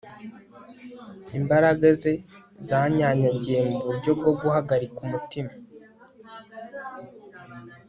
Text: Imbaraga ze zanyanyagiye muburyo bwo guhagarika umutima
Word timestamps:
Imbaraga 1.37 1.87
ze 2.01 2.13
zanyanyagiye 2.67 3.59
muburyo 3.69 4.11
bwo 4.19 4.31
guhagarika 4.39 4.97
umutima 5.07 5.51